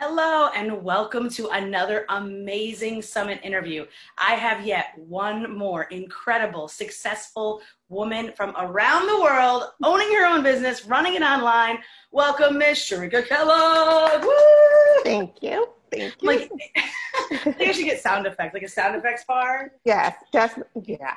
[0.00, 3.84] Hello, and welcome to another amazing summit interview.
[4.16, 10.44] I have yet one more incredible, successful woman from around the world owning her own
[10.44, 11.78] business, running it online.
[12.12, 14.22] Welcome, Miss Sharika Kellogg.
[14.22, 15.02] Woo!
[15.02, 15.68] Thank you.
[15.90, 16.28] Thank you.
[16.28, 19.72] Like, I think I should get sound effects, like a sound effects bar.
[19.84, 20.96] yes, definitely.
[21.00, 21.16] yeah.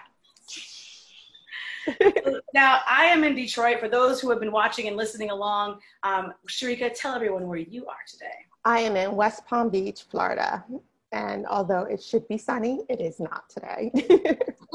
[2.55, 3.79] now, I am in Detroit.
[3.79, 7.85] For those who have been watching and listening along, um, Sharika, tell everyone where you
[7.85, 8.47] are today.
[8.63, 10.63] I am in West Palm Beach, Florida.
[11.11, 13.91] And although it should be sunny, it is not today.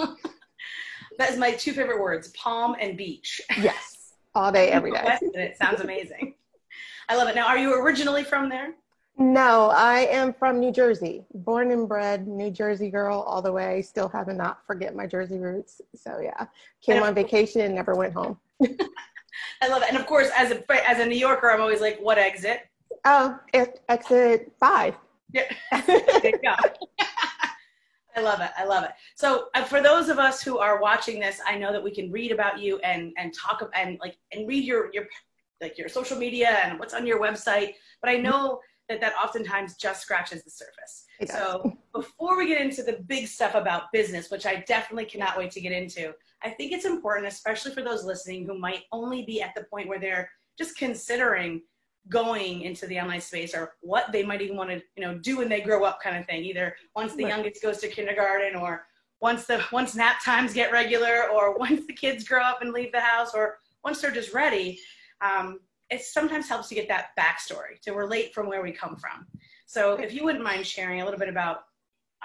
[1.19, 3.41] that is my two favorite words palm and beach.
[3.59, 5.19] Yes, all day, every day.
[5.23, 6.35] it sounds amazing.
[7.09, 7.35] I love it.
[7.37, 8.75] Now, are you originally from there?
[9.19, 13.81] No, I am from New Jersey, born and bred New Jersey girl all the way.
[13.81, 15.81] Still have not forget my Jersey roots.
[15.95, 16.47] So yeah,
[16.83, 18.39] came on vacation and never went home.
[19.63, 19.89] I love it.
[19.89, 22.69] And of course, as a as a New Yorker, I'm always like, what exit?
[23.09, 23.39] Oh,
[23.89, 24.97] exit five.
[25.33, 25.45] Yeah.
[25.87, 26.55] there you go.
[28.17, 28.51] I love it.
[28.59, 28.91] I love it.
[29.15, 32.11] So uh, for those of us who are watching this, I know that we can
[32.11, 35.05] read about you and and talk and like and read your your
[35.61, 37.75] like your social media and what's on your website.
[38.03, 41.05] But I know that that oftentimes just scratches the surface.
[41.31, 45.51] So before we get into the big stuff about business, which I definitely cannot wait
[45.53, 49.43] to get into, I think it's important, especially for those listening who might only be
[49.43, 51.63] at the point where they're just considering
[52.09, 55.39] going into the online space or what they might even want to you know do
[55.39, 57.31] when they grow up kind of thing either once the right.
[57.31, 58.87] youngest goes to kindergarten or
[59.21, 62.93] once the once nap times get regular or once the kids grow up and leave
[62.93, 64.79] the house or once they're just ready
[65.21, 65.59] um,
[65.91, 69.27] it sometimes helps to get that backstory to relate from where we come from.
[69.67, 71.59] So if you wouldn't mind sharing a little bit about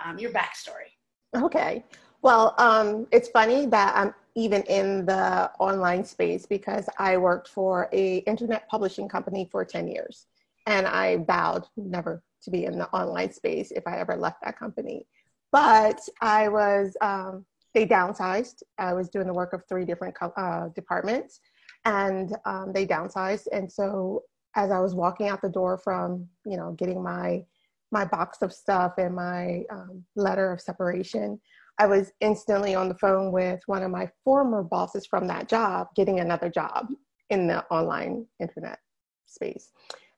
[0.04, 0.90] um, your backstory.
[1.36, 1.84] Okay
[2.22, 7.89] well um, it's funny that i'm even in the online space because I worked for
[7.91, 10.28] a internet publishing company for 10 years
[10.67, 14.58] and I vowed never to be in the online space if I ever left that
[14.58, 15.05] company.
[15.52, 18.63] But I was, um, they downsized.
[18.78, 21.41] I was doing the work of three different uh, departments
[21.84, 23.47] and um, they downsized.
[23.51, 24.23] And so
[24.56, 27.44] as I was walking out the door from, you know, getting my,
[27.91, 31.40] my box of stuff and my um, letter of separation,
[31.78, 35.88] I was instantly on the phone with one of my former bosses from that job,
[35.96, 36.88] getting another job
[37.30, 38.80] in the online internet
[39.26, 39.72] space.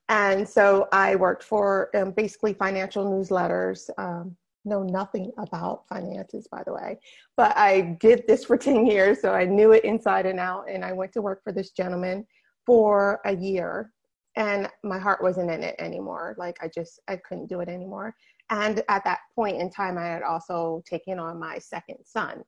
[0.08, 3.88] And so I worked for um, basically financial newsletters.
[3.96, 6.98] Um, know nothing about finances, by the way,
[7.36, 10.70] but I did this for 10 years, so I knew it inside and out.
[10.70, 12.26] And I went to work for this gentleman
[12.66, 13.92] for a year,
[14.36, 16.34] and my heart wasn't in it anymore.
[16.38, 18.14] Like I just, I couldn't do it anymore.
[18.50, 22.44] And at that point in time, I had also taken on my second son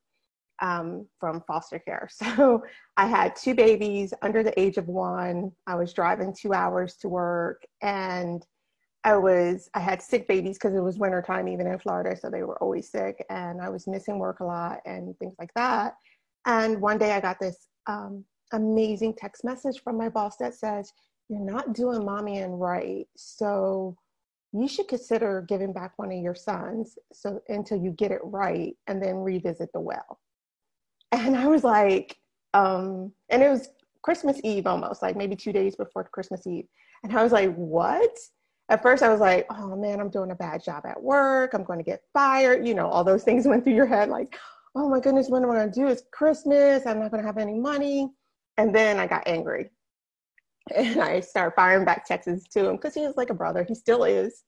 [0.61, 2.09] um, from foster care.
[2.37, 2.63] So
[2.97, 5.53] I had two babies under the age of one.
[5.67, 8.45] I was driving two hours to work and
[9.05, 12.17] I was, I had sick babies because it was wintertime even in Florida.
[12.17, 15.53] So they were always sick and I was missing work a lot and things like
[15.55, 15.95] that.
[16.47, 20.93] And one day I got this um, amazing text message from my boss that says,
[21.29, 23.07] You're not doing mommy and right.
[23.17, 23.97] So
[24.61, 28.77] you should consider giving back one of your sons so until you get it right
[28.87, 30.21] and then revisit the well.
[31.13, 32.17] And i was like
[32.55, 33.69] um and it was
[34.03, 36.67] christmas eve almost like maybe two days before christmas eve.
[37.03, 38.17] And i was like what?
[38.69, 41.55] At first i was like oh man i'm doing a bad job at work.
[41.55, 42.67] I'm going to get fired.
[42.67, 44.37] You know all those things went through your head like
[44.75, 46.87] oh my goodness what am i going to do it's christmas.
[46.87, 48.11] I'm not going to have any money.
[48.59, 49.71] And then i got angry
[50.75, 53.65] and I started firing back texts to him because he was like a brother.
[53.67, 54.43] He still is.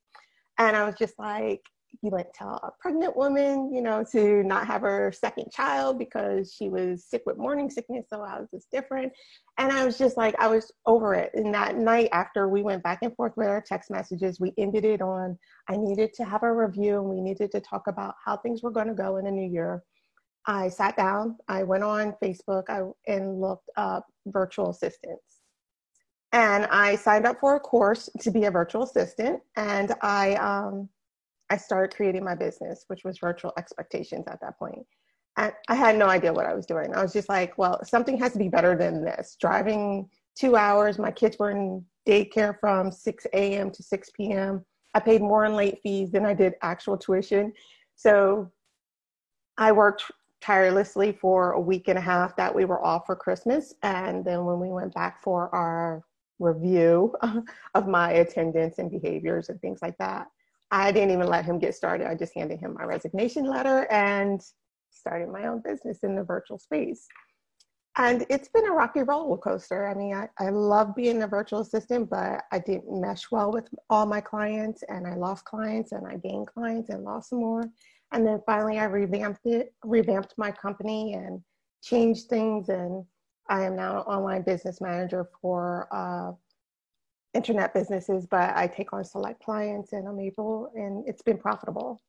[0.57, 1.61] And I was just like,
[2.01, 6.53] you wouldn't tell a pregnant woman, you know, to not have her second child because
[6.53, 8.05] she was sick with morning sickness.
[8.09, 9.11] So I was just different.
[9.57, 11.31] And I was just like, I was over it.
[11.33, 14.85] And that night after we went back and forth with our text messages, we ended
[14.85, 15.37] it on
[15.67, 18.71] I needed to have a review and we needed to talk about how things were
[18.71, 19.83] going to go in the new year.
[20.45, 22.81] I sat down, I went on Facebook I,
[23.11, 25.38] and looked up virtual assistants
[26.31, 30.89] and I signed up for a course to be a virtual assistant, and I um,
[31.49, 34.85] I started creating my business, which was Virtual Expectations at that point.
[35.37, 36.93] And I had no idea what I was doing.
[36.93, 39.37] I was just like, well, something has to be better than this.
[39.39, 43.71] Driving two hours, my kids were in daycare from 6 a.m.
[43.71, 44.65] to 6 p.m.
[44.93, 47.53] I paid more in late fees than I did actual tuition.
[47.95, 48.51] So
[49.57, 50.03] I worked
[50.41, 53.73] tirelessly for a week and a half that we were off for Christmas.
[53.83, 56.03] And then when we went back for our
[56.39, 57.15] review
[57.75, 60.27] of my attendance and behaviors and things like that.
[60.71, 62.07] I didn't even let him get started.
[62.07, 64.41] I just handed him my resignation letter and
[64.91, 67.07] started my own business in the virtual space.
[67.97, 69.87] And it's been a rocky roller coaster.
[69.87, 73.67] I mean, I, I love being a virtual assistant, but I didn't mesh well with
[73.89, 77.63] all my clients, and I lost clients, and I gained clients, and lost some more.
[78.13, 81.41] And then finally, I revamped it, revamped my company, and
[81.83, 82.69] changed things.
[82.69, 83.03] And
[83.49, 86.33] I am now an online business manager for uh,
[87.33, 91.99] internet businesses, but I take on select clients, and I'm able, and it's been profitable.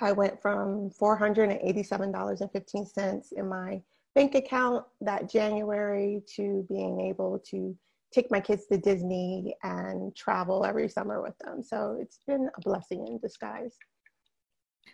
[0.00, 3.82] I went from $487.15 in my
[4.14, 7.74] bank account that January to being able to
[8.12, 11.62] take my kids to Disney and travel every summer with them.
[11.62, 13.76] So it's been a blessing in disguise.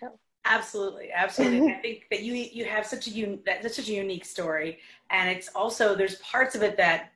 [0.00, 0.18] So.
[0.44, 1.72] Absolutely, absolutely.
[1.72, 4.78] I think that you you have such a un, that's such a unique story,
[5.10, 7.12] and it's also there's parts of it that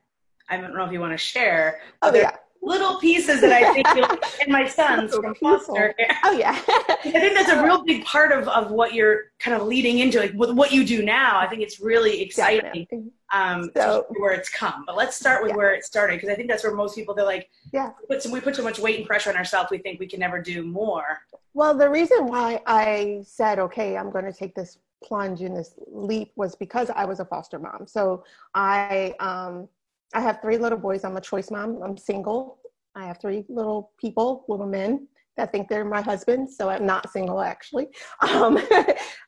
[0.49, 1.81] I don't know if you want to share.
[2.01, 5.93] Oh yeah little pieces that I think you'll, and my sons from foster.
[6.23, 6.59] Oh yeah.
[6.69, 10.19] I think that's a real big part of, of what you're kind of leading into,
[10.19, 11.39] like with what you do now.
[11.39, 14.83] I think it's really exciting um, so, where it's come.
[14.85, 15.57] But let's start with yeah.
[15.57, 18.23] where it started because I think that's where most people they're like, yeah, we put,
[18.23, 19.69] some, we put so much weight and pressure on ourselves.
[19.69, 21.19] We think we can never do more.
[21.53, 25.75] Well, the reason why I said, okay, I'm going to take this plunge in this
[25.87, 27.85] leap was because I was a foster mom.
[27.87, 28.23] So
[28.55, 29.67] I um,
[30.13, 31.03] I have three little boys.
[31.03, 31.81] I'm a choice mom.
[31.83, 32.59] I'm single.
[32.95, 36.49] I have three little people, little men that think they're my husband.
[36.49, 37.87] So I'm not single actually.
[38.21, 38.59] Um,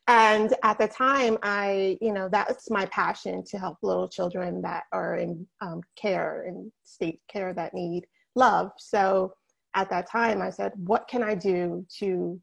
[0.07, 4.83] and at the time, I, you know, that's my passion to help little children that
[4.91, 8.05] are in um, care and state care that need
[8.35, 8.71] love.
[8.77, 9.33] So
[9.73, 12.39] at that time, I said, what can I do to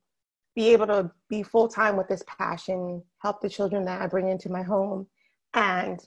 [0.56, 4.28] be able to be full time with this passion, help the children that I bring
[4.28, 5.06] into my home,
[5.54, 6.00] and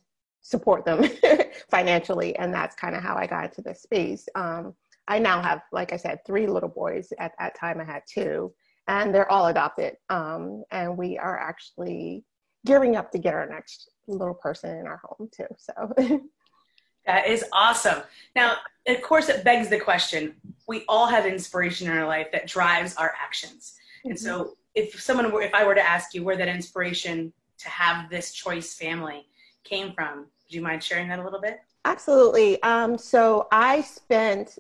[0.46, 1.04] support them
[1.72, 2.36] financially.
[2.36, 4.30] And that's kind of how I got into this space.
[4.36, 4.76] Um,
[5.08, 7.12] I now have, like I said, three little boys.
[7.18, 8.54] At that time, I had two,
[8.88, 9.98] and they're all adopted.
[10.10, 12.26] Um, and we are actually
[12.64, 15.48] gearing up to get our next little person in our home too.
[15.58, 16.22] So.
[17.08, 18.02] That is awesome.
[18.36, 18.56] Now,
[18.88, 20.34] of course, it begs the question
[20.68, 23.76] we all have inspiration in our life that drives our actions.
[24.00, 24.10] Mm-hmm.
[24.10, 24.52] And so, mm-hmm.
[24.74, 28.34] if someone were, if I were to ask you where that inspiration to have this
[28.34, 29.28] choice family
[29.64, 31.60] came from, do you mind sharing that a little bit?
[31.86, 32.62] Absolutely.
[32.64, 34.58] Um, so, I spent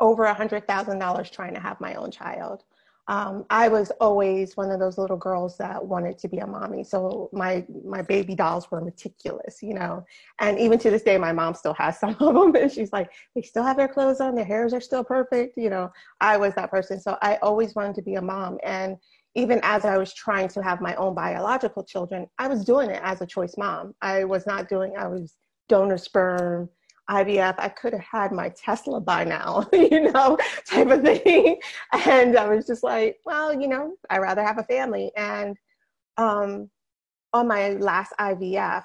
[0.00, 2.64] over a hundred thousand dollars trying to have my own child.
[3.08, 6.84] Um, I was always one of those little girls that wanted to be a mommy.
[6.84, 10.04] So my my baby dolls were meticulous, you know.
[10.40, 13.10] And even to this day, my mom still has some of them, and she's like,
[13.34, 15.90] they still have their clothes on, their hairs are still perfect, you know.
[16.20, 18.58] I was that person, so I always wanted to be a mom.
[18.62, 18.96] And
[19.34, 23.00] even as I was trying to have my own biological children, I was doing it
[23.02, 23.94] as a choice mom.
[24.02, 24.94] I was not doing.
[24.96, 25.36] I was
[25.68, 26.68] donor sperm
[27.10, 31.60] IVF, I could have had my Tesla by now, you know, type of thing.
[32.06, 35.10] And I was just like, well, you know, I'd rather have a family.
[35.16, 35.56] And
[36.16, 36.70] um,
[37.32, 38.84] on my last IVF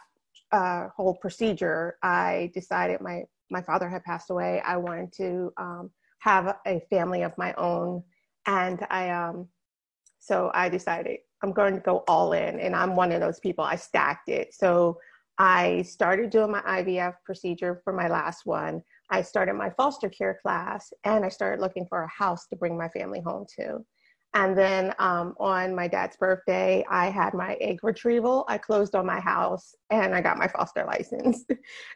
[0.51, 4.61] uh, whole procedure, I decided my, my father had passed away.
[4.65, 8.03] I wanted to um, have a family of my own.
[8.45, 9.47] And I, um,
[10.27, 12.59] so I decided I'm going to go all in.
[12.59, 14.53] And I'm one of those people, I stacked it.
[14.53, 14.99] So
[15.37, 18.83] I started doing my IVF procedure for my last one.
[19.09, 22.77] I started my foster care class and I started looking for a house to bring
[22.77, 23.85] my family home to.
[24.33, 28.45] And then um, on my dad's birthday, I had my egg retrieval.
[28.47, 31.43] I closed on my house and I got my foster license.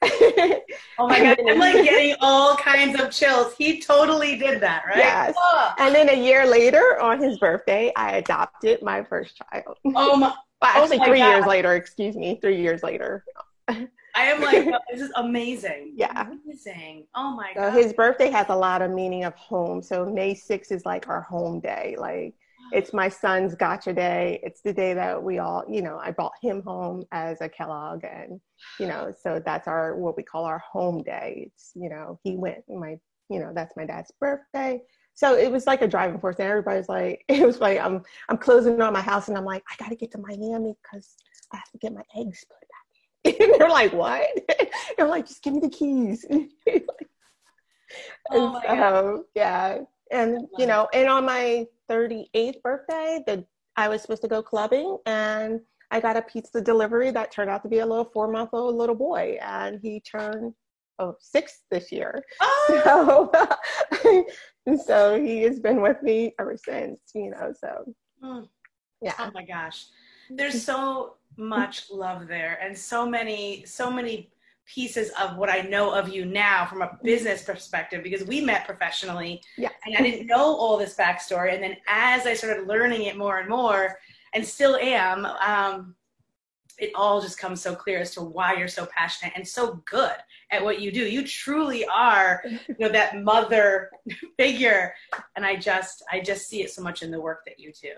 [0.02, 0.62] oh
[1.08, 1.40] my God.
[1.48, 3.54] I'm like getting all kinds of chills.
[3.58, 4.98] He totally did that, right?
[4.98, 5.36] Yes.
[5.38, 5.74] Oh.
[5.78, 9.78] And then a year later, on his birthday, I adopted my first child.
[9.86, 10.34] Oh my.
[10.62, 11.28] Well, oh actually, oh three God.
[11.28, 13.26] years later, excuse me, three years later.
[14.16, 15.94] I am like, oh, this is amazing.
[16.02, 16.28] Yeah.
[16.46, 17.06] Amazing.
[17.16, 17.74] Oh my so God.
[17.74, 19.82] his birthday has a lot of meaning of home.
[19.84, 21.96] So May 6th is like our home day.
[21.98, 22.34] Like
[22.74, 24.40] it's my son's gotcha day.
[24.42, 28.04] It's the day that we all, you know, I brought him home as a Kellogg
[28.04, 28.40] and,
[28.80, 31.50] you know, so that's our, what we call our home day.
[31.54, 32.98] It's, you know, he went, my,
[33.30, 34.82] you know, that's my dad's birthday
[35.14, 38.38] so it was like a driving force and everybody's like it was like i'm i'm
[38.38, 41.16] closing on my house and i'm like i gotta get to miami because
[41.52, 42.68] i have to get my eggs put
[43.40, 44.28] and they're like what
[44.98, 46.26] they're like just give me the keys
[48.32, 49.20] oh my so, God.
[49.36, 49.78] yeah
[50.12, 53.46] and you know and on my 38th birthday the
[53.76, 55.60] i was supposed to go clubbing and
[55.92, 58.76] i got a pizza delivery that turned out to be a little four month old
[58.76, 60.54] little boy and he turned
[61.00, 63.30] oh six this year oh.
[64.04, 64.26] so
[64.86, 67.54] so he has been with me ever since, you know.
[67.60, 68.48] So, mm.
[69.02, 69.14] yeah.
[69.20, 69.86] Oh my gosh,
[70.36, 74.32] there's so much love there, and so many, so many
[74.66, 78.66] pieces of what I know of you now from a business perspective because we met
[78.66, 79.70] professionally, yeah.
[79.86, 81.54] and I didn't know all this backstory.
[81.54, 83.98] And then as I started learning it more and more,
[84.34, 85.96] and still am, um,
[86.80, 90.16] it all just comes so clear as to why you're so passionate and so good
[90.52, 91.06] at what you do.
[91.06, 93.92] You truly are, you know, that mother
[94.38, 94.94] figure,
[95.36, 97.94] and I just I just see it so much in the work that you do.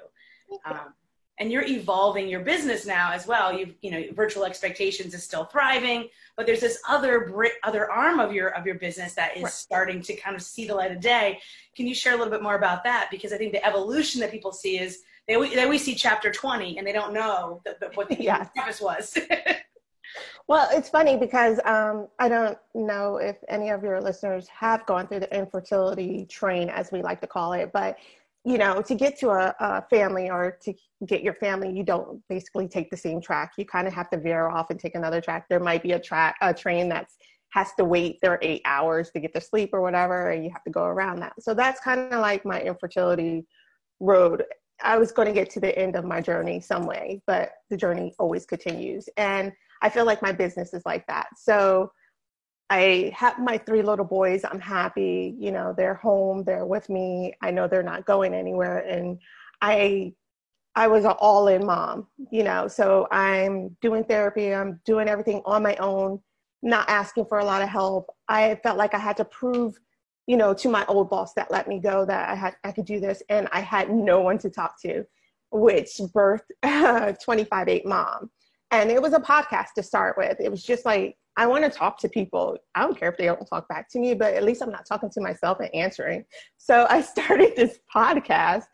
[0.66, 0.94] Um,
[1.40, 3.58] and you're evolving your business now as well.
[3.58, 8.34] You've you know virtual expectations is still thriving, but there's this other other arm of
[8.34, 9.54] your of your business that is right.
[9.54, 11.40] starting to kind of see the light of day.
[11.76, 13.10] Can you share a little bit more about that?
[13.12, 16.78] Because I think the evolution that people see is they, they we see chapter 20
[16.78, 18.50] and they don't know the, the, what the yes.
[18.54, 19.18] preface was.
[20.48, 25.08] well, it's funny because um, I don't know if any of your listeners have gone
[25.08, 27.98] through the infertility train, as we like to call it, but
[28.46, 30.74] you know, to get to a, a, family or to
[31.06, 33.54] get your family, you don't basically take the same track.
[33.58, 35.46] You kind of have to veer off and take another track.
[35.50, 37.16] There might be a track, a train that's
[37.54, 40.64] has to wait their eight hours to get to sleep or whatever, and you have
[40.64, 41.34] to go around that.
[41.40, 43.46] So that's kind of like my infertility
[44.00, 44.44] road.
[44.84, 47.78] I was going to get to the end of my journey some way, but the
[47.78, 49.08] journey always continues.
[49.18, 49.52] And
[49.84, 51.28] I feel like my business is like that.
[51.38, 51.92] So
[52.70, 54.44] I have my three little boys.
[54.44, 57.34] I'm happy, you know, they're home, they're with me.
[57.42, 58.80] I know they're not going anywhere.
[58.80, 59.20] And
[59.62, 60.14] I
[60.76, 65.44] I was an all in mom, you know, so I'm doing therapy, I'm doing everything
[65.46, 66.20] on my own,
[66.64, 68.10] not asking for a lot of help.
[68.28, 69.78] I felt like I had to prove
[70.28, 72.86] you know, to my old boss that let me go that I had I could
[72.86, 75.06] do this, and I had no one to talk to,
[75.52, 78.30] which birthed uh, 25 8 mom.
[78.72, 80.38] And it was a podcast to start with.
[80.40, 82.58] It was just like I want to talk to people.
[82.76, 84.86] I don't care if they don't talk back to me, but at least I'm not
[84.86, 86.26] talking to myself and answering.
[86.58, 88.66] So I started this podcast,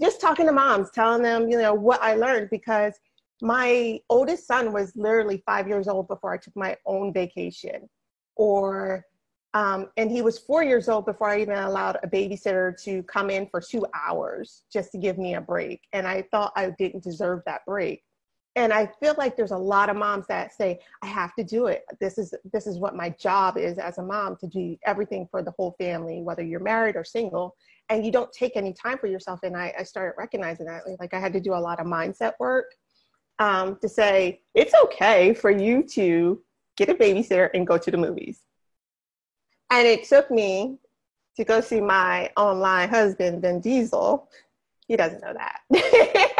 [0.00, 2.94] just talking to moms, telling them, you know, what I learned because
[3.42, 7.88] my oldest son was literally five years old before I took my own vacation
[8.36, 9.04] or
[9.52, 13.30] um, and he was four years old before I even allowed a babysitter to come
[13.30, 15.80] in for two hours just to give me a break.
[15.92, 18.04] And I thought I didn't deserve that break.
[18.56, 21.66] And I feel like there's a lot of moms that say, I have to do
[21.66, 21.84] it.
[22.00, 25.42] This is this is what my job is as a mom to do everything for
[25.42, 27.54] the whole family, whether you're married or single,
[27.88, 29.40] and you don't take any time for yourself.
[29.44, 30.82] And I, I started recognizing that.
[30.98, 32.74] Like I had to do a lot of mindset work
[33.38, 36.42] um, to say it's okay for you to
[36.76, 38.42] get a babysitter and go to the movies
[39.70, 40.76] and it took me
[41.36, 44.28] to go see my online husband, Vin Diesel.
[44.86, 45.60] He doesn't know that.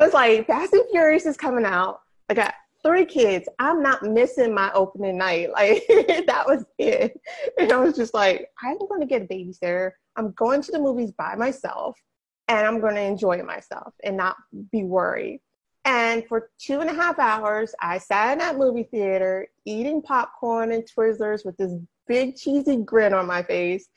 [0.00, 2.00] Was like, Fast and Furious is coming out.
[2.28, 3.48] I got three kids.
[3.58, 5.50] I'm not missing my opening night.
[5.52, 5.86] Like
[6.26, 7.20] that was it.
[7.58, 9.90] And I was just like, I'm going to get a babysitter.
[10.16, 11.98] I'm going to the movies by myself
[12.48, 14.36] and I'm going to enjoy myself and not
[14.72, 15.40] be worried.
[15.84, 20.72] And for two and a half hours, I sat in that movie theater eating popcorn
[20.72, 21.72] and Twizzlers with this
[22.06, 23.88] big cheesy grin on my face.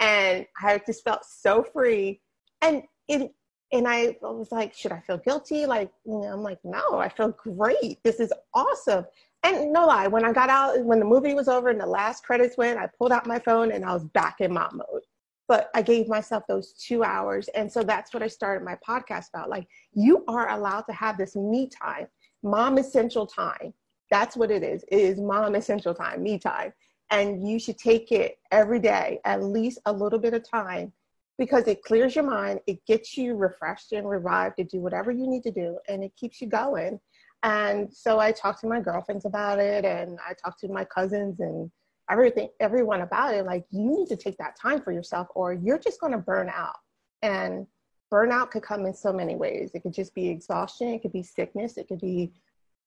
[0.00, 2.20] And I just felt so free.
[2.62, 3.32] And it,
[3.72, 5.66] and I was like, should I feel guilty?
[5.66, 8.02] Like, you know, I'm like, no, I feel great.
[8.02, 9.04] This is awesome.
[9.42, 12.24] And no lie, when I got out, when the movie was over and the last
[12.24, 15.02] credits went, I pulled out my phone and I was back in mom mode
[15.50, 17.48] but I gave myself those two hours.
[17.56, 19.50] And so that's what I started my podcast about.
[19.50, 22.06] Like, you are allowed to have this me time,
[22.44, 23.74] mom essential time.
[24.12, 24.84] That's what it is.
[24.92, 26.72] It is mom essential time, me time.
[27.10, 30.92] And you should take it every day, at least a little bit of time,
[31.40, 35.26] because it clears your mind, it gets you refreshed and revived to do whatever you
[35.26, 37.00] need to do, and it keeps you going.
[37.42, 41.40] And so I talked to my girlfriends about it, and I talked to my cousins
[41.40, 41.70] and
[42.10, 45.78] everything everyone about it like you need to take that time for yourself or you're
[45.78, 46.76] just going to burn out.
[47.22, 47.66] And
[48.12, 49.70] burnout could come in so many ways.
[49.72, 52.32] It could just be exhaustion it could be sickness it could be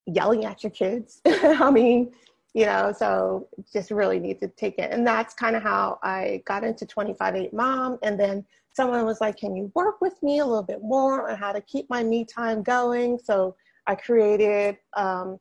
[0.05, 1.21] yelling at your kids.
[1.25, 2.11] I mean
[2.53, 6.41] you know so just really need to take it and that's kind of how i
[6.45, 10.39] got into 25 8 mom and then someone was like can you work with me
[10.39, 13.55] a little bit more on how to keep my me time going so
[13.87, 15.39] i created um,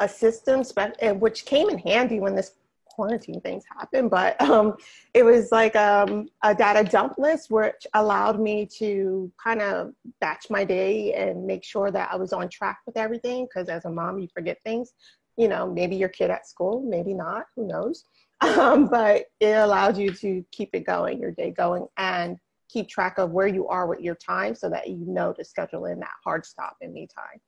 [0.00, 0.62] a system
[1.18, 2.52] which came in handy when this
[2.98, 4.74] quarantine things happened, but um,
[5.14, 10.46] it was like um, a data dump list, which allowed me to kind of batch
[10.50, 13.46] my day and make sure that I was on track with everything.
[13.46, 14.94] Because as a mom, you forget things.
[15.38, 18.04] You know, maybe your kid at school, maybe not, who knows?
[18.40, 23.18] Um, but it allows you to keep it going, your day going, and keep track
[23.18, 26.12] of where you are with your time so that you know to schedule in that
[26.22, 27.40] hard stop in me time.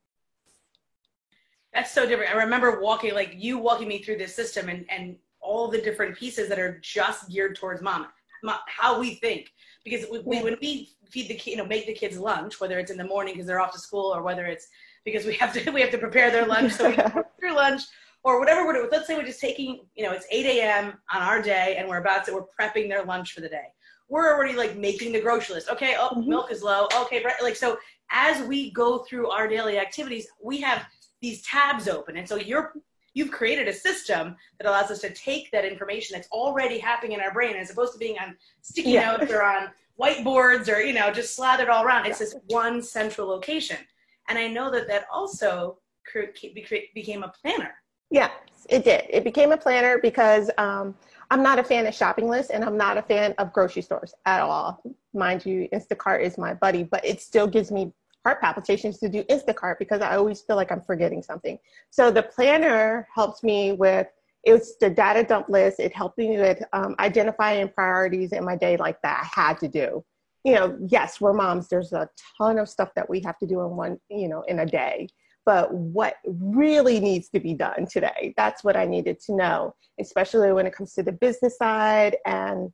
[1.73, 2.33] That's so different.
[2.33, 6.17] I remember walking, like you walking me through this system and, and all the different
[6.17, 8.07] pieces that are just geared towards mom,
[8.43, 9.53] mom how we think.
[9.85, 12.91] Because we, we, when we feed the you know make the kids lunch, whether it's
[12.91, 14.69] in the morning because they're off to school, or whether it's
[15.05, 17.83] because we have to we have to prepare their lunch so we can through lunch,
[18.23, 18.89] or whatever we're doing.
[18.91, 20.95] Let's say we're just taking you know it's 8 a.m.
[21.13, 23.69] on our day and we're about to we're prepping their lunch for the day.
[24.09, 25.69] we're already like making the grocery list.
[25.69, 26.29] Okay, oh, mm-hmm.
[26.29, 26.87] milk is low.
[27.03, 27.35] Okay, right.
[27.43, 27.79] like so
[28.11, 30.85] as we go through our daily activities, we have
[31.21, 32.73] these tabs open, and so you're
[33.15, 37.21] you've created a system that allows us to take that information that's already happening in
[37.21, 39.17] our brain as opposed to being on sticky yeah.
[39.17, 39.69] notes or on
[40.01, 42.07] whiteboards or you know just slathered all around.
[42.07, 43.79] It's this one central location,
[44.29, 45.79] and I know that that also
[46.95, 47.75] became a planner.
[48.11, 48.31] Yeah,
[48.69, 49.05] it did.
[49.09, 50.95] It became a planner because um,
[51.31, 54.13] I'm not a fan of shopping lists and I'm not a fan of grocery stores
[54.27, 54.83] at all.
[55.15, 57.93] Mind you, Instacart is my buddy, but it still gives me
[58.25, 61.59] heart palpitations to do Instacart because I always feel like I'm forgetting something.
[61.91, 64.09] So the planner helps me with
[64.43, 65.81] it's the data dump list.
[65.81, 69.69] It helped me with um, identifying priorities in my day like that I had to
[69.69, 70.05] do.
[70.45, 71.69] You know, yes, we're moms.
[71.69, 74.61] There's a ton of stuff that we have to do in one, you know, in
[74.61, 75.09] a day.
[75.47, 78.35] But what really needs to be done today?
[78.37, 82.73] That's what I needed to know, especially when it comes to the business side and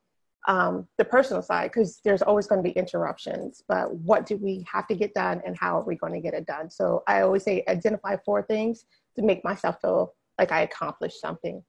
[0.48, 3.62] um, the personal side, because there's always going to be interruptions.
[3.66, 6.34] But what do we have to get done and how are we going to get
[6.34, 6.70] it done?
[6.70, 8.84] So I always say identify four things
[9.16, 11.62] to make myself feel like I accomplished something.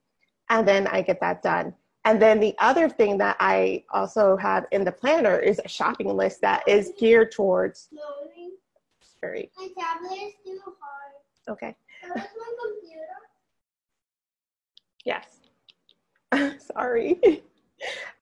[0.49, 1.73] And then I get that done.
[2.07, 6.07] And then the other thing that I also have in the planner is a shopping
[6.15, 7.89] list that is geared towards.
[9.19, 9.51] Very.
[9.57, 11.13] My tablet is too hard.
[11.49, 11.75] Okay.
[12.07, 12.25] my
[12.63, 13.03] computer.
[15.03, 16.61] Yes.
[16.73, 17.43] Sorry.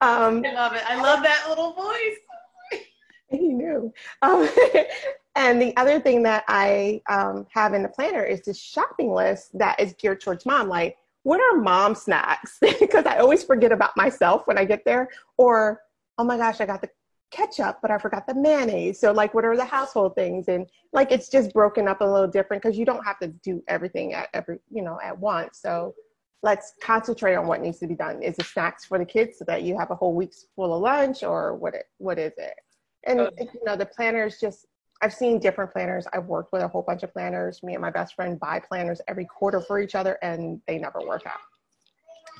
[0.02, 0.82] Um, I love it.
[0.86, 2.82] I love that little voice.
[3.30, 3.90] he knew.
[4.20, 4.46] Um,
[5.34, 9.58] and the other thing that I um, have in the planner is this shopping list
[9.58, 10.68] that is geared towards mom.
[10.68, 12.58] Like, what are mom snacks?
[12.80, 15.08] because I always forget about myself when I get there.
[15.36, 15.80] Or,
[16.18, 16.88] oh my gosh, I got the
[17.32, 19.00] ketchup, but I forgot the mayonnaise.
[19.00, 20.46] So, like, what are the household things?
[20.46, 23.60] And like, it's just broken up a little different because you don't have to do
[23.66, 25.58] everything at every, you know, at once.
[25.58, 25.96] So,
[26.44, 28.22] let's concentrate on what needs to be done.
[28.22, 30.80] Is it snacks for the kids so that you have a whole week's full of
[30.80, 31.74] lunch, or what?
[31.74, 32.54] It, what is it?
[33.02, 33.48] And okay.
[33.52, 34.66] you know, the planners just.
[35.02, 36.06] I've seen different planners.
[36.12, 37.62] I've worked with a whole bunch of planners.
[37.62, 41.00] Me and my best friend buy planners every quarter for each other, and they never
[41.00, 41.40] work out.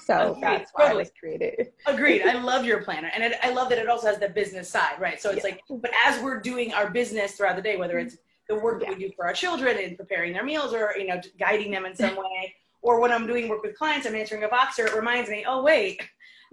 [0.04, 0.42] So Agreed.
[0.42, 1.00] that's why totally.
[1.00, 1.72] it was created.
[1.86, 2.22] Agreed.
[2.22, 5.00] I love your planner, and it, I love that it also has the business side,
[5.00, 5.20] right?
[5.20, 5.52] So it's yeah.
[5.52, 8.16] like, but as we're doing our business throughout the day, whether it's
[8.48, 11.20] the work that we do for our children and preparing their meals, or you know,
[11.38, 14.48] guiding them in some way, or when I'm doing work with clients, I'm answering a
[14.48, 16.00] Voxer, it reminds me, oh, wait,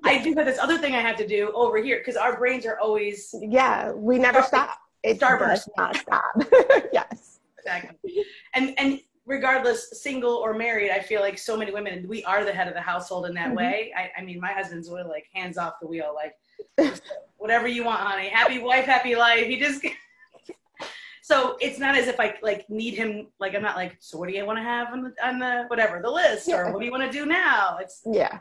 [0.03, 2.65] I do have this other thing I have to do over here because our brains
[2.65, 3.33] are always.
[3.39, 4.79] Yeah, we never stop.
[5.03, 5.69] It Starburst.
[5.77, 6.23] not stop.
[6.93, 7.39] yes.
[7.57, 8.25] Exactly.
[8.53, 12.53] And, and regardless, single or married, I feel like so many women, we are the
[12.53, 13.57] head of the household in that mm-hmm.
[13.57, 13.93] way.
[13.97, 16.35] I, I mean, my husband's really like hands off the wheel, like,
[17.37, 18.29] whatever you want, honey.
[18.29, 19.45] Happy wife, happy life.
[19.45, 19.85] He just
[21.21, 23.27] so it's not as if I like need him.
[23.39, 25.65] Like I'm not like, so what do you want to have on the on the
[25.67, 26.57] whatever the list, yeah.
[26.57, 27.77] or what do you want to do now?
[27.79, 28.39] It's yeah.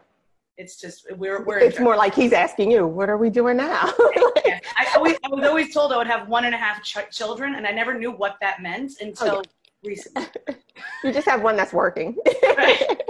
[0.58, 1.58] It's just we're we're.
[1.58, 3.92] It's more like he's asking you, what are we doing now?
[4.44, 4.60] yeah.
[4.76, 7.54] I always I was always told I would have one and a half ch- children,
[7.54, 9.42] and I never knew what that meant until oh,
[9.82, 9.88] yeah.
[9.88, 10.26] recently.
[11.04, 12.16] you just have one that's working.
[12.56, 13.00] right.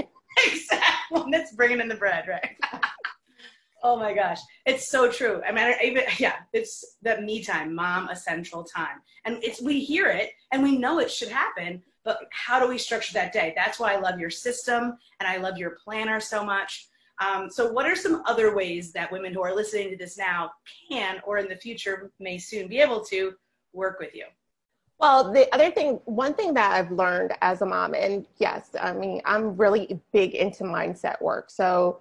[0.47, 1.21] Exactly.
[1.21, 2.57] One that's bringing in the bread, right?
[3.83, 5.43] Oh my gosh, it's so true.
[5.47, 10.07] I mean, even yeah, it's that me time, mom essential time, and it's we hear
[10.07, 13.53] it and we know it should happen, but how do we structure that day?
[13.57, 16.89] That's why I love your system and I love your planner so much.
[17.23, 20.53] Um, so, what are some other ways that women who are listening to this now
[20.91, 23.35] can, or in the future may soon be able to
[23.73, 24.25] work with you?
[24.99, 28.93] Well, the other thing, one thing that I've learned as a mom, and yes, I
[28.93, 31.51] mean, I'm really big into mindset work.
[31.51, 32.01] So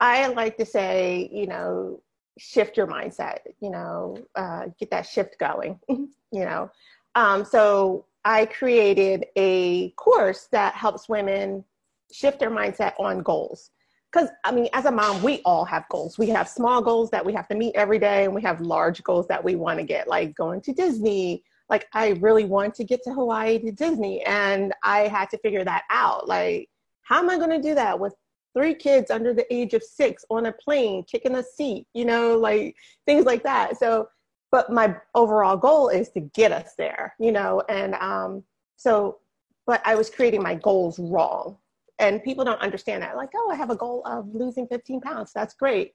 [0.00, 2.02] I like to say, you know,
[2.38, 6.70] shift your mindset, you know, uh, get that shift going, you know.
[7.14, 11.64] Um, so I created a course that helps women
[12.12, 13.70] shift their mindset on goals.
[14.14, 16.18] Because, I mean, as a mom, we all have goals.
[16.18, 19.02] We have small goals that we have to meet every day, and we have large
[19.02, 21.42] goals that we want to get, like going to Disney.
[21.68, 25.64] Like, I really want to get to Hawaii to Disney, and I had to figure
[25.64, 26.28] that out.
[26.28, 26.68] Like,
[27.02, 28.14] how am I going to do that with
[28.56, 32.38] three kids under the age of six on a plane, kicking a seat, you know,
[32.38, 33.80] like things like that.
[33.80, 34.08] So,
[34.52, 38.44] but my overall goal is to get us there, you know, and um,
[38.76, 39.18] so,
[39.66, 41.56] but I was creating my goals wrong.
[41.98, 43.16] And people don't understand that.
[43.16, 45.32] Like, oh, I have a goal of losing 15 pounds.
[45.34, 45.92] That's great.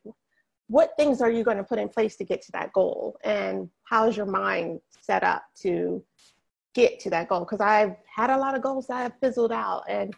[0.68, 3.18] What things are you going to put in place to get to that goal?
[3.24, 6.04] And how's your mind set up to
[6.74, 7.42] get to that goal?
[7.42, 9.84] Because I've had a lot of goals that have fizzled out.
[9.90, 10.14] And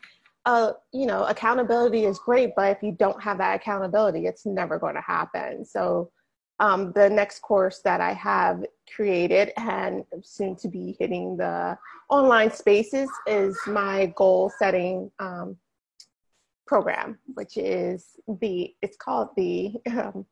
[0.46, 4.80] uh, you know, accountability is great, but if you don't have that accountability, it's never
[4.80, 5.63] going to happen.
[5.63, 6.12] So,
[6.60, 8.63] um, the next course that I have
[8.96, 11.78] created and soon to be hitting the
[12.10, 15.58] online spaces is my goal setting um,
[16.71, 20.25] program, which is the, it's called the, um,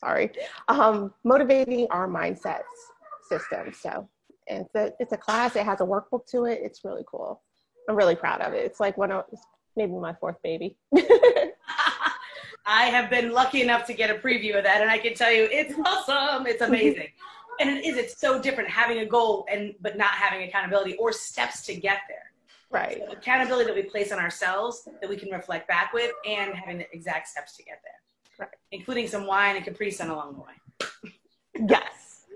[0.00, 0.28] sorry,
[0.66, 2.62] um, motivating our mindsets
[3.28, 3.72] system.
[3.72, 4.08] So
[4.48, 5.54] it's a, it's a class.
[5.54, 6.58] It has a workbook to it.
[6.64, 7.42] It's really cool.
[7.88, 8.64] I'm really proud of it.
[8.64, 9.24] It's like one of
[9.76, 10.76] maybe my fourth baby.
[12.66, 15.30] I have been lucky enough to get a preview of that, and I can tell
[15.30, 16.46] you it's awesome.
[16.46, 17.08] It's amazing,
[17.60, 17.96] and it is.
[17.96, 21.98] It's so different having a goal and but not having accountability or steps to get
[22.08, 22.33] there.
[22.74, 23.02] Right.
[23.06, 26.78] So accountability that we place on ourselves that we can reflect back with, and having
[26.78, 28.46] the exact steps to get there.
[28.46, 28.56] Right.
[28.72, 31.12] Including some wine and Capri Sun along the way.
[31.68, 32.26] Yes.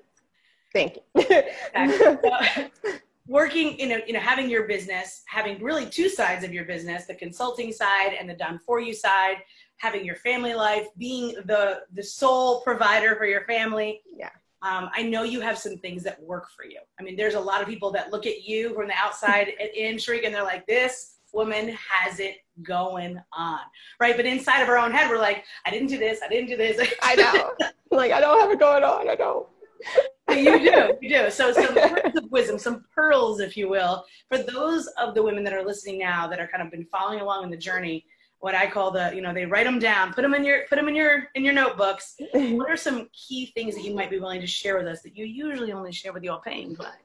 [0.72, 2.70] Thank you.
[3.29, 7.05] working, you know, you know, having your business, having really two sides of your business,
[7.05, 9.37] the consulting side and the done for you side,
[9.77, 14.01] having your family life, being the the sole provider for your family.
[14.16, 14.31] Yeah.
[14.62, 16.81] Um, I know you have some things that work for you.
[16.99, 19.97] I mean, there's a lot of people that look at you from the outside in
[19.97, 23.61] Shrika and they're like, this woman has it going on,
[24.01, 24.16] right?
[24.16, 26.57] But inside of our own head, we're like, I didn't do this, I didn't do
[26.57, 26.92] this.
[27.03, 27.53] I know.
[27.90, 29.09] like, I don't have it going on.
[29.09, 29.47] I don't.
[30.31, 31.31] you do, you do.
[31.31, 35.44] So some words of wisdom, some pearls, if you will, for those of the women
[35.44, 38.05] that are listening now that are kind of been following along in the journey
[38.40, 40.77] what I call the, you know, they write them down, put them in your, put
[40.77, 42.14] them in your, in your notebooks.
[42.33, 45.16] what are some key things that you might be willing to share with us that
[45.16, 47.03] you usually only share with your paying clients?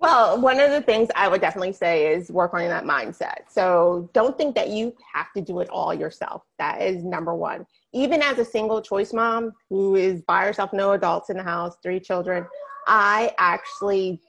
[0.00, 3.50] Well, one of the things I would definitely say is work on that mindset.
[3.50, 6.42] So don't think that you have to do it all yourself.
[6.58, 7.66] That is number one.
[7.92, 11.76] Even as a single choice mom who is by herself, no adults in the house,
[11.82, 12.46] three children,
[12.86, 14.20] I actually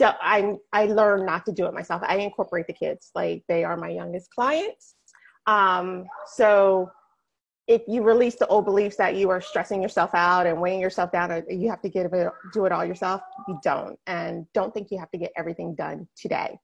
[0.00, 2.02] I I learned not to do it myself.
[2.04, 4.94] I incorporate the kids like they are my youngest clients.
[5.46, 6.90] Um, so
[7.68, 11.10] if you release the old beliefs that you are stressing yourself out and weighing yourself
[11.10, 13.98] down, or you have to get it, do it all yourself, you don't.
[14.06, 16.58] And don't think you have to get everything done today.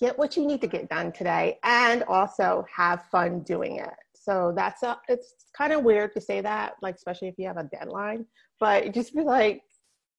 [0.00, 3.90] Get what you need to get done today and also have fun doing it.
[4.14, 7.56] So that's a, it's kind of weird to say that, like, especially if you have
[7.56, 8.24] a deadline,
[8.60, 9.62] but just be like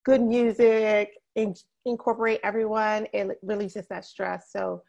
[0.05, 1.55] good music, in,
[1.85, 4.51] incorporate everyone, it releases that stress.
[4.51, 4.81] So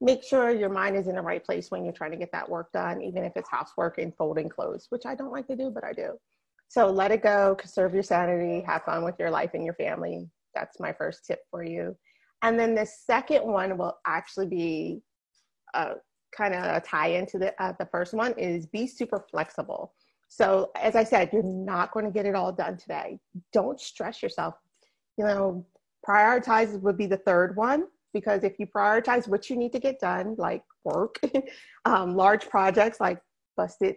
[0.00, 2.48] make sure your mind is in the right place when you're trying to get that
[2.48, 5.70] work done, even if it's housework and folding clothes, which I don't like to do,
[5.70, 6.12] but I do.
[6.68, 10.28] So let it go, conserve your sanity, have fun with your life and your family.
[10.54, 11.96] That's my first tip for you.
[12.42, 15.02] And then the second one will actually be
[15.74, 15.94] uh,
[16.34, 19.92] kind of a tie into the, uh, the first one is be super flexible.
[20.28, 23.18] So as I said, you're not going to get it all done today.
[23.52, 24.54] Don't stress yourself.
[25.18, 25.66] You know,
[26.08, 30.00] prioritize would be the third one because if you prioritize what you need to get
[30.00, 31.20] done, like work,
[31.84, 33.20] um, large projects like
[33.56, 33.96] busted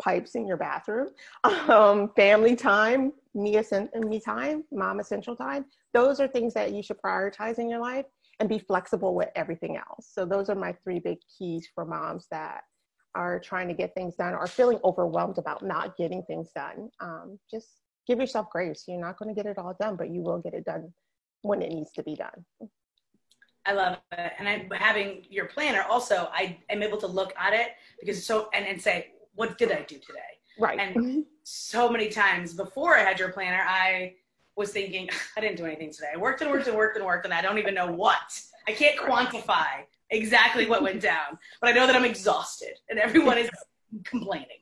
[0.00, 1.08] pipes in your bathroom,
[1.44, 3.60] um, family time, me,
[4.00, 8.06] me time, mom essential time, those are things that you should prioritize in your life
[8.40, 10.10] and be flexible with everything else.
[10.12, 12.62] So those are my three big keys for moms that
[13.14, 16.88] are trying to get things done or feeling overwhelmed about not getting things done.
[17.00, 17.68] Um, just
[18.06, 18.84] give yourself grace.
[18.88, 20.92] You're not going to get it all done, but you will get it done
[21.42, 22.44] when it needs to be done.
[23.66, 24.32] I love it.
[24.38, 27.68] And I, having your planner also, I am able to look at it
[28.00, 30.20] because so, and, and say, what did I do today?
[30.58, 30.78] Right.
[30.78, 31.20] And mm-hmm.
[31.44, 34.14] so many times before I had your planner, I
[34.56, 36.08] was thinking, I didn't do anything today.
[36.14, 38.40] I worked and worked and worked and worked, and I don't even know what.
[38.68, 43.38] I can't quantify exactly what went down, but I know that I'm exhausted and everyone
[43.38, 43.50] is
[44.04, 44.58] complaining.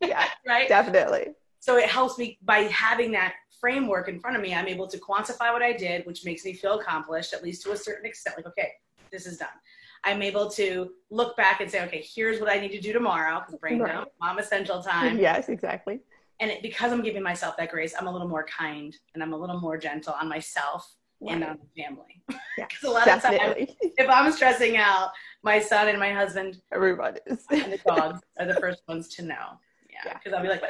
[0.00, 0.26] Yeah.
[0.46, 0.68] right?
[0.68, 1.34] Definitely.
[1.60, 4.98] So it helps me by having that framework in front of me, I'm able to
[4.98, 8.36] quantify what I did, which makes me feel accomplished, at least to a certain extent.
[8.36, 8.72] Like, okay,
[9.12, 9.48] this is done.
[10.04, 13.38] I'm able to look back and say, okay, here's what I need to do tomorrow
[13.38, 13.92] because brain right.
[13.92, 15.16] down, mom essential time.
[15.20, 16.00] Yes, exactly.
[16.40, 19.32] And it, because I'm giving myself that grace, I'm a little more kind and I'm
[19.32, 21.34] a little more gentle on myself right.
[21.34, 22.20] and on the family.
[22.26, 23.62] Because a lot definitely.
[23.62, 25.10] of times, if I'm stressing out,
[25.44, 29.22] my son and my husband, everybody is, and the dogs are the first ones to
[29.22, 29.60] know.
[29.88, 30.36] Yeah, because yeah.
[30.36, 30.62] I'll be like,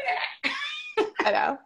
[1.24, 1.59] I know.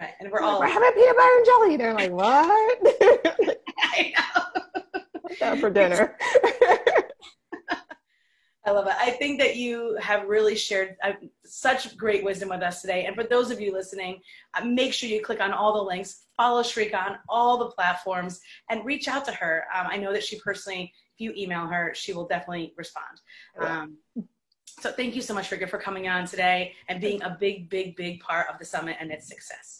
[0.00, 0.14] Right.
[0.18, 1.76] And we're all we're having peanut butter and jelly.
[1.76, 2.78] They're like, what?
[3.82, 5.00] I know.
[5.20, 6.16] What's for dinner?
[8.66, 8.94] I love it.
[8.98, 11.12] I think that you have really shared uh,
[11.44, 13.04] such great wisdom with us today.
[13.06, 14.20] And for those of you listening,
[14.54, 18.40] uh, make sure you click on all the links, follow Shrika on all the platforms,
[18.68, 19.64] and reach out to her.
[19.74, 23.20] Um, I know that she personally, if you email her, she will definitely respond.
[23.58, 23.96] Um,
[24.66, 27.96] so thank you so much, Shrika, for coming on today and being a big, big,
[27.96, 29.79] big part of the summit and its success.